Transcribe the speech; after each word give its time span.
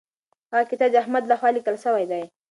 هغه 0.51 0.63
کتاب 0.71 0.89
د 0.91 0.95
احمد 1.03 1.23
لخوا 1.31 1.49
لیکل 1.55 1.75
سوی 1.85 2.05
دی. 2.11 2.23